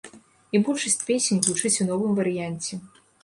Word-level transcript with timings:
І 0.55 0.61
большасць 0.69 0.97
песень 1.09 1.43
гучыць 1.49 1.73
у 1.85 1.89
новым 1.91 2.17
варыянце. 2.23 2.73